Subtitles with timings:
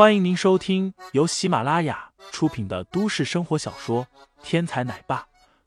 [0.00, 4.06] 欢迎您收听由喜马拉雅出品的都市生活小说
[4.42, 5.20] 《天才奶爸》，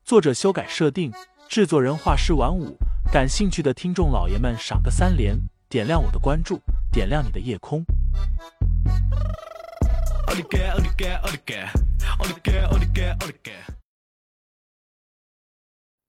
[0.03, 1.13] 作者修改设定，
[1.47, 2.75] 制作人画师晚舞。
[3.11, 5.37] 感兴趣的听众老爷们，赏个三连，
[5.69, 6.59] 点亮我的关注，
[6.91, 7.85] 点亮你的夜空。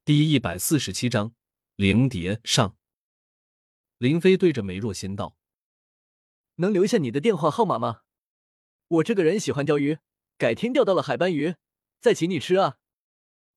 [0.02, 1.32] 第一百四十七章，
[1.76, 2.74] 灵蝶上。
[3.98, 5.36] 林飞对着梅若仙道
[6.56, 8.03] ：“能留下你的电话号码吗？
[8.94, 9.98] 我这个人喜欢钓鱼，
[10.36, 11.56] 改天钓到了海斑鱼，
[12.00, 12.78] 再请你吃啊！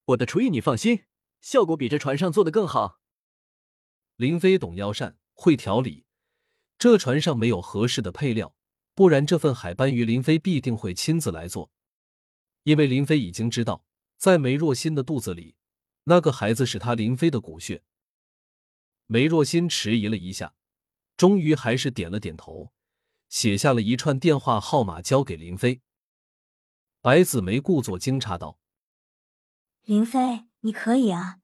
[0.06, 1.04] 我的厨艺你放心，
[1.42, 3.02] 效果比这船上做的更好。”
[4.16, 6.06] 林飞懂药膳，会调理，
[6.80, 8.56] 这船上没有合适的配料，
[8.96, 11.72] 不然这份海斑鱼林飞必定会亲自来做。
[12.64, 13.86] 因为林飞已经知道，
[14.18, 15.56] 在梅若欣的肚子里。
[16.06, 17.84] 那个孩子是他林飞的骨血。
[19.08, 20.56] 梅若欣迟疑了一下，
[21.18, 22.72] 终于还是点了点头，
[23.30, 25.82] 写下了一串电话号码交给林飞。
[27.02, 28.60] 白子梅故作惊诧道
[29.84, 31.40] ：“林飞，你可以啊，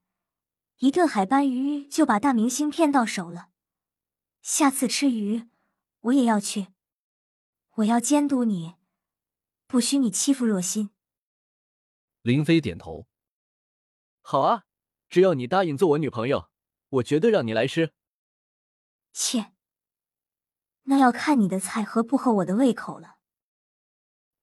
[0.80, 3.50] 一顿海斑鱼就把大明星骗到手了。
[4.42, 5.48] 下次吃鱼，
[6.02, 6.67] 我也要去，
[7.75, 8.75] 我要监督你，
[9.68, 10.90] 不许你欺负若心。”
[12.22, 13.08] 林飞点头。
[14.22, 14.66] 好啊，
[15.09, 16.50] 只要你答应做我女朋友，
[16.90, 17.94] 我绝对让你来吃。
[19.14, 19.53] 切，
[20.84, 23.17] 那要看你的菜合不合我的胃口了。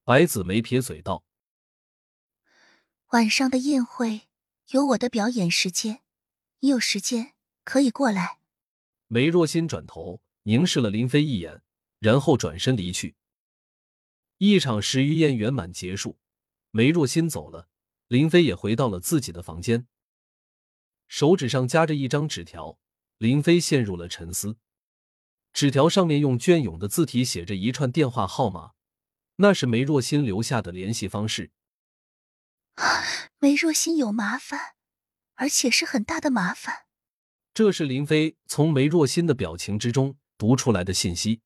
[0.04, 1.24] 白子梅撇嘴道
[3.12, 4.28] ：“晚上的宴会
[4.68, 6.02] 有我的表演时间，
[6.60, 8.38] 你有时间可以过来。”
[9.08, 11.62] 梅若欣转头凝视了林飞一眼，
[11.98, 13.16] 然后转身离去。
[14.38, 16.18] 一场食鱼宴圆满结束，
[16.70, 17.68] 梅若欣走了。
[18.08, 19.86] 林飞也回到了自己的房间，
[21.06, 22.78] 手指上夹着一张纸条。
[23.18, 24.56] 林飞陷入了沉思。
[25.52, 28.72] 纸条上面用隽永的字体写着一串电话号码，
[29.36, 31.50] 那是梅若欣留下的联系方式。
[33.38, 34.76] 梅若欣有麻烦，
[35.34, 36.86] 而且是很大的麻烦。
[37.52, 41.40] 这是林飞从梅若欣的表情之中读出来的信息。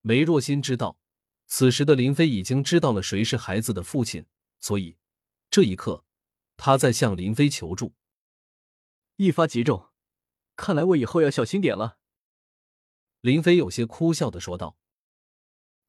[0.00, 0.98] 梅若欣知道，
[1.46, 4.26] 此时的林飞已经知道了谁是孩子的父亲，
[4.60, 4.96] 所以。
[5.50, 6.04] 这一刻，
[6.56, 7.94] 他在向林飞求助。
[9.16, 9.90] 一发即中，
[10.56, 11.97] 看来我以后要小心点了。
[13.20, 14.76] 林飞有些哭笑的说道：“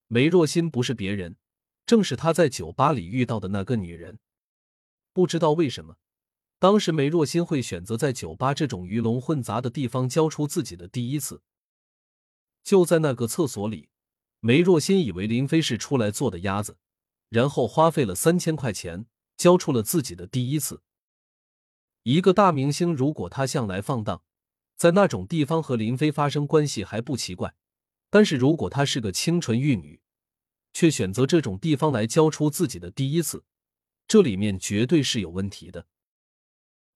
[0.07, 1.37] 梅若欣不是别人，
[1.85, 4.19] 正是他在酒吧里遇到的那个女人。
[5.13, 5.97] 不知道为什么，
[6.57, 11.41] 当时梅若欣会选择在酒吧这种鱼龙混杂的地方交出自己的第一次。
[12.63, 13.89] 就在那个厕所里，
[14.39, 16.77] 梅若欣以为林飞是出来做的鸭子，
[17.29, 19.05] 然后花费了三千块钱。”
[19.39, 20.83] 交出了自己的第一次。
[22.03, 24.21] 一个大明星，如果他向来放荡，
[24.79, 27.49] 在那种地方和林飞发生关系还不奇怪；
[28.09, 29.99] 但是如果他是个清纯玉女，
[30.71, 33.43] 却选择这种地方来交出自己的第一次，
[34.07, 35.87] 这里面绝对是有问题的。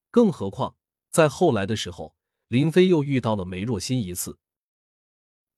[0.09, 0.77] 更何况，
[1.09, 2.15] 在后来的时候，
[2.47, 4.39] 林飞又遇到了梅若欣一次。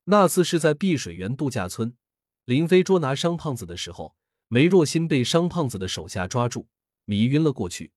[0.06, 1.96] 那次是在碧水园度假村，
[2.44, 4.16] 林飞捉拿商胖子的时候，
[4.48, 6.66] 梅若欣被商胖子的手下抓住。
[7.04, 7.92] 迷晕了过去，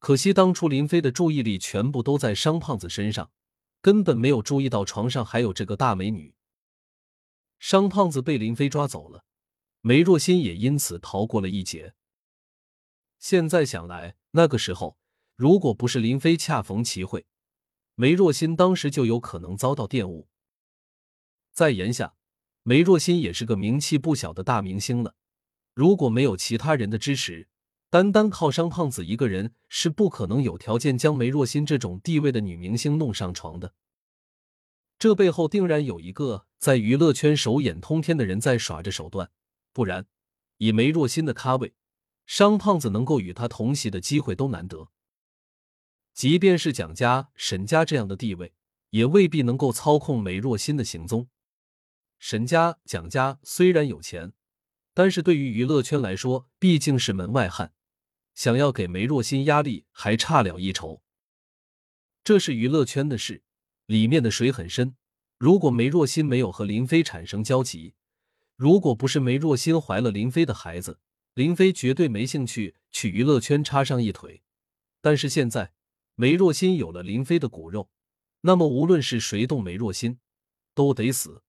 [0.00, 3.30] 可惜当初林飞的注意力全部都在商胖子身上，
[3.80, 6.34] 根本没有注意到床上还有这个大美女。
[7.58, 9.24] 商胖子被林飞抓走了，
[9.80, 11.94] 梅若欣也因此逃过了一劫。
[13.18, 14.98] 现在想来，那个时候
[15.36, 17.26] 如果不是林飞恰逢其会，
[17.94, 20.28] 梅若欣当时就有可能遭到玷污。
[21.52, 22.14] 在眼下，
[22.62, 25.14] 梅若欣也是个名气不小的大明星了，
[25.74, 27.49] 如果没有其他人的支持。
[27.90, 33.74] 单单靠商胖子一个人是不可能有条件将梅若欣这种地位的女明星弄上床的。
[34.96, 39.32] 这背后定然有一个在娱乐圈手眼通天的人在耍着手段，
[39.72, 40.06] 不然
[40.58, 41.74] 以梅若欣的咖位，
[42.26, 44.90] 商胖子能够与他同席的机会都难得。
[46.14, 48.52] 即便是蒋家、沈家这样的地位，
[48.90, 51.28] 也未必能够操控梅若欣的行踪。
[52.20, 54.32] 沈家、蒋家虽然有钱，
[54.94, 57.72] 但是对于娱乐圈来说，毕竟是门外汉。
[58.40, 61.02] 想要给梅若欣压力还差了一筹。
[62.24, 63.42] 这是娱乐圈的事，
[63.84, 64.96] 里面的水很深。
[65.36, 67.92] 如果梅若欣没有和林飞产生交集，
[68.56, 71.00] 如果不是梅若欣怀了林飞的孩子，
[71.34, 74.40] 林飞绝对没兴趣去娱乐圈插上一腿。
[75.02, 75.74] 但是现在，
[76.14, 77.90] 梅若欣有了林飞的骨肉，
[78.40, 80.18] 那么无论是谁动梅若欣，
[80.74, 81.42] 都得死。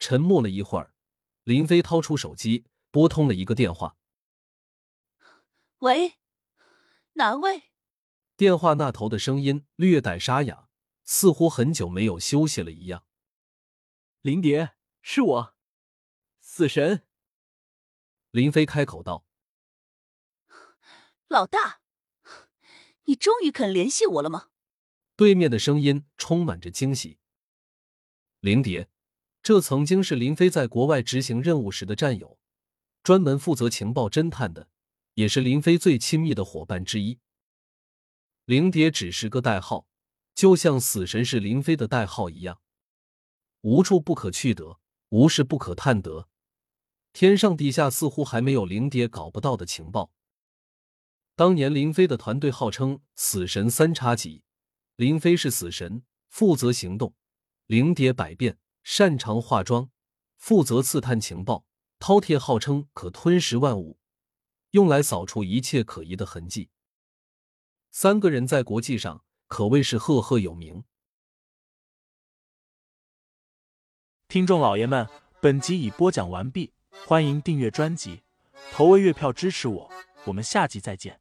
[0.00, 0.94] 沉默了一会儿，
[1.44, 3.96] 林飞掏出手机，拨通了一个电话。
[5.80, 6.18] 喂，
[7.14, 7.70] 哪位？
[8.36, 10.68] 电话那头的声音略带沙哑，
[11.04, 13.06] 似乎很久没有休息了一样。
[14.20, 15.56] 林蝶，是我。
[16.38, 17.06] 死神。
[18.30, 19.24] 林飞开口道
[21.28, 21.80] ：“老大，
[23.04, 24.50] 你终于肯联系我了吗？”
[25.16, 27.18] 对面的声音充满着惊喜。
[28.40, 28.90] 林蝶，
[29.42, 32.38] 这曾经是林飞在国外执行任务时的战友，
[33.02, 34.68] 专门负责情报侦探的，
[35.20, 37.18] 也是林飞最亲密的伙伴之一。
[38.46, 39.86] 灵蝶只是个代号，
[40.34, 42.62] 就像死神是林飞的代号一样，
[43.60, 44.80] 无处不可去得，
[45.10, 46.30] 无事不可探得。
[47.12, 50.10] 天上地下似乎还没有灵蝶搞不到的情报。
[51.36, 54.42] 当年林飞的团队号称“死神三叉戟”，
[54.96, 57.12] 林飞是死神，负责行动；
[57.66, 59.90] 灵蝶百变，擅长化妆，
[60.38, 61.66] 负责刺探情报；
[61.98, 63.99] 饕餮号称可吞食万物，
[64.72, 66.70] 用来扫除一切可疑的痕迹。
[67.90, 70.84] 三个人在国际上可谓是赫赫有名。
[74.28, 75.08] 听众老爷们，
[75.40, 76.72] 本集已播讲完毕。
[77.06, 78.22] 欢迎订阅专辑，
[78.72, 79.90] 投喂月票支持我，
[80.26, 81.18] 我们下集再见。